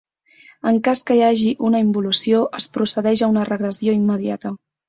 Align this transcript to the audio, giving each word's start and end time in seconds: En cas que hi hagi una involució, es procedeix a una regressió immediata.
En 0.71 0.79
cas 0.87 1.01
que 1.09 1.17
hi 1.19 1.21
hagi 1.27 1.51
una 1.69 1.83
involució, 1.85 2.41
es 2.63 2.69
procedeix 2.79 3.23
a 3.29 3.33
una 3.37 3.47
regressió 3.55 3.99
immediata. 4.03 4.57